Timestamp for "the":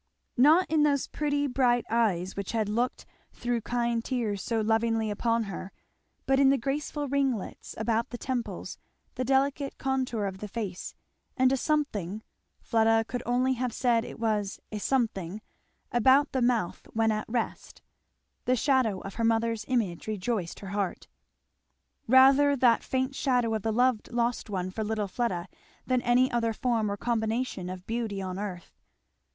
6.49-6.57, 8.09-8.17, 9.13-9.23, 10.39-10.47, 16.31-16.41, 18.45-18.55, 23.61-23.71